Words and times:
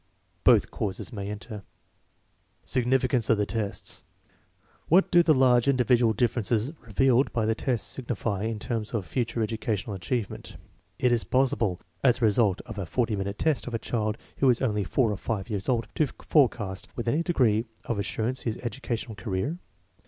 Both 0.43 0.71
causes 0.71 1.13
may 1.13 1.29
enter. 1.29 1.61
Significance 2.63 3.29
of 3.29 3.37
the 3.37 3.45
tests. 3.45 4.03
What 4.87 5.11
do 5.11 5.21
the 5.21 5.35
large 5.35 5.67
indi 5.67 5.83
vidual 5.83 6.17
differences 6.17 6.71
revealed 6.81 7.31
by 7.31 7.45
the 7.45 7.53
tests 7.53 7.87
signify 7.87 8.45
in 8.45 8.57
terms 8.57 8.95
of 8.95 9.05
future 9.05 9.43
educational 9.43 9.95
achievement? 9.95 10.57
Is 10.97 11.21
it 11.21 11.29
pos 11.29 11.53
sible, 11.53 11.81
as 12.03 12.19
a 12.19 12.25
result 12.25 12.61
of 12.61 12.79
a 12.79 12.87
forty 12.87 13.15
minute 13.15 13.37
test 13.37 13.67
of 13.67 13.75
a 13.75 13.77
child 13.77 14.17
who 14.37 14.49
is 14.49 14.59
only 14.59 14.83
four 14.85 15.11
or 15.11 15.17
five 15.17 15.51
years 15.51 15.69
old, 15.69 15.87
to 15.93 16.07
forecast 16.07 16.87
with 16.95 17.07
any 17.07 17.21
degree 17.21 17.65
of 17.85 17.99
assurance 17.99 18.41
his 18.41 18.57
educational 18.63 19.13
career? 19.13 19.59